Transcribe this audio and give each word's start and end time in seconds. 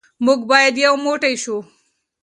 موږ 0.25 0.39
باید 0.51 0.75
یو 0.85 0.93
موټی 1.05 1.35
شو. 1.43 1.57